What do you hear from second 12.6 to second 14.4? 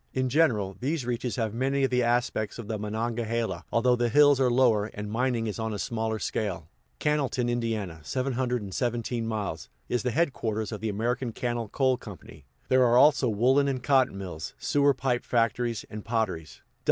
there are, also, woolen and cotton